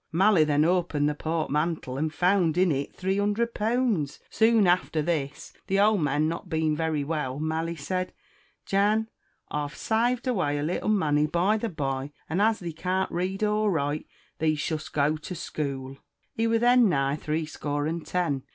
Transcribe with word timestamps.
Mally 0.11 0.43
then 0.43 0.65
opened 0.65 1.07
the 1.07 1.13
portmantle, 1.13 1.95
and 1.95 2.11
found 2.11 2.57
en 2.57 2.71
et 2.71 2.91
three 2.91 3.17
hunderd 3.19 3.53
pounds. 3.53 4.19
Soon 4.31 4.65
after 4.65 5.03
thes, 5.03 5.53
the 5.67 5.79
ould 5.79 6.01
man 6.01 6.27
not 6.27 6.49
being 6.49 6.75
very 6.75 7.03
well, 7.03 7.37
Mally 7.37 7.75
said, 7.75 8.11
"Jan, 8.65 9.09
I'ave 9.51 9.75
saaved 9.75 10.25
away 10.25 10.57
a 10.57 10.63
little 10.63 10.89
money, 10.89 11.27
by 11.27 11.57
the 11.57 11.69
bye, 11.69 12.13
and 12.27 12.41
as 12.41 12.57
thee 12.57 12.73
caan't 12.73 13.11
read 13.11 13.43
or 13.43 13.69
write, 13.69 14.07
thee 14.39 14.55
shu'st 14.55 14.91
go 14.91 15.17
to 15.17 15.35
scool" 15.35 15.97
(he 16.33 16.47
were 16.47 16.57
then 16.57 16.89
nigh 16.89 17.15
threescore 17.15 17.85
and 17.85 18.03
ten). 18.03 18.41